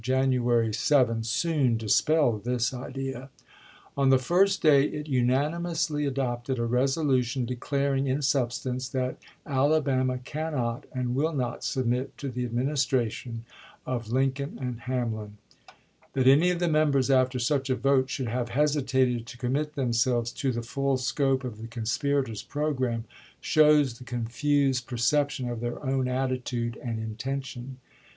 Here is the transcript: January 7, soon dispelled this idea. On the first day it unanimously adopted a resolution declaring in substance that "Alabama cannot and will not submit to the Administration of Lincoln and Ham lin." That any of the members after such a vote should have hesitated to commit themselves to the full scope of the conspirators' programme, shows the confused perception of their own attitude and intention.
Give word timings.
January 0.03 0.73
7, 0.73 1.21
soon 1.23 1.77
dispelled 1.77 2.43
this 2.43 2.73
idea. 2.73 3.29
On 3.95 4.09
the 4.09 4.17
first 4.17 4.63
day 4.63 4.83
it 4.85 5.05
unanimously 5.07 6.07
adopted 6.07 6.57
a 6.57 6.65
resolution 6.65 7.45
declaring 7.45 8.07
in 8.07 8.23
substance 8.23 8.89
that 8.89 9.17
"Alabama 9.45 10.17
cannot 10.17 10.85
and 10.91 11.13
will 11.13 11.33
not 11.33 11.63
submit 11.63 12.17
to 12.17 12.29
the 12.29 12.45
Administration 12.45 13.45
of 13.85 14.11
Lincoln 14.11 14.57
and 14.59 14.79
Ham 14.79 15.13
lin." 15.15 15.37
That 16.13 16.25
any 16.25 16.49
of 16.49 16.57
the 16.57 16.67
members 16.67 17.11
after 17.11 17.37
such 17.37 17.69
a 17.69 17.75
vote 17.75 18.09
should 18.09 18.27
have 18.27 18.49
hesitated 18.49 19.27
to 19.27 19.37
commit 19.37 19.75
themselves 19.75 20.31
to 20.31 20.51
the 20.51 20.63
full 20.63 20.97
scope 20.97 21.43
of 21.43 21.61
the 21.61 21.67
conspirators' 21.67 22.41
programme, 22.41 23.03
shows 23.39 23.99
the 23.99 24.03
confused 24.03 24.87
perception 24.87 25.47
of 25.47 25.59
their 25.59 25.79
own 25.85 26.07
attitude 26.07 26.75
and 26.83 26.97
intention. 26.97 27.77